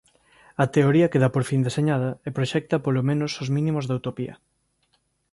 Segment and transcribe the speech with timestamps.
[0.63, 4.33] A teoría queda por fin deseñada e proxecta polo menos os mínimos da utopía.